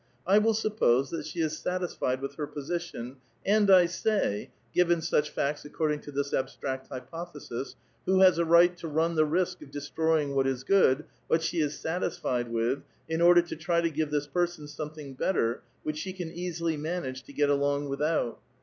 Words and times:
I 0.25 0.39
will 0.39 0.55
suppose 0.55 1.11
that 1.11 1.27
she 1.27 1.41
is 1.41 1.59
satisfied 1.59 2.21
^ith 2.21 2.33
her 2.33 2.47
position, 2.47 3.17
and 3.45 3.69
I 3.69 3.85
say: 3.85 4.49
given 4.73 4.99
such 4.99 5.29
facts 5.29 5.63
according 5.63 5.99
to 6.01 6.11
this 6.11 6.33
abstract 6.33 6.87
hypothesis, 6.87 7.75
who 8.07 8.21
has 8.21 8.39
a 8.39 8.43
right 8.45 8.75
to 8.77 8.87
run 8.87 9.13
the 9.13 9.25
risk 9.25 9.61
of 9.61 9.69
destaT 9.69 9.93
oying 10.03 10.33
what 10.33 10.47
is 10.47 10.63
good, 10.63 11.05
what 11.27 11.43
she 11.43 11.59
is 11.59 11.77
satisfied 11.77 12.47
with, 12.51 12.79
in 13.07 13.21
order 13.21 13.43
^ 13.43 13.47
trj7 13.47 13.81
to 13.83 13.89
give 13.91 14.09
this 14.09 14.25
person 14.25 14.67
something 14.67 15.13
better, 15.13 15.61
which 15.83 15.97
she 15.99 16.13
can 16.13 16.31
^asiljr 16.31 16.79
manage 16.79 17.21
to 17.21 17.31
get 17.31 17.51
along 17.51 17.87
without. 17.87 18.39